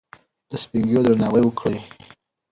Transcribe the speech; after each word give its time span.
د 0.49 0.51
سپین 0.63 0.83
ږیرو 0.89 1.05
درناوی 1.07 1.43
وکړئ. 1.45 1.77